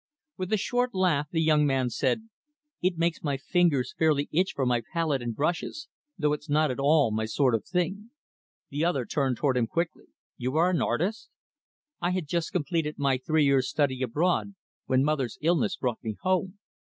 With 0.35 0.51
a 0.51 0.57
short 0.57 0.95
laugh, 0.95 1.27
the 1.29 1.43
young 1.43 1.63
man 1.63 1.91
said, 1.91 2.27
"It 2.81 2.97
makes 2.97 3.21
my 3.21 3.37
fingers 3.37 3.93
fairly 3.99 4.29
itch 4.31 4.53
for 4.55 4.65
my 4.65 4.81
palette 4.93 5.21
and 5.21 5.35
brushes 5.35 5.89
though 6.17 6.33
it's 6.33 6.49
not 6.49 6.71
at 6.71 6.79
all 6.79 7.11
my 7.11 7.25
sort 7.25 7.53
of 7.53 7.67
thing." 7.67 8.09
The 8.71 8.83
other 8.83 9.05
turned 9.05 9.37
toward 9.37 9.57
him 9.57 9.67
quickly. 9.67 10.05
"You 10.37 10.55
are 10.57 10.71
an 10.71 10.81
artist?" 10.81 11.29
"I 12.01 12.09
had 12.13 12.25
just 12.25 12.51
completed 12.51 12.97
my 12.97 13.19
three 13.19 13.45
years 13.45 13.69
study 13.69 14.01
abroad 14.01 14.55
when 14.87 15.03
mother's 15.03 15.37
illness 15.39 15.77
brought 15.77 16.03
me 16.03 16.15
home. 16.19 16.57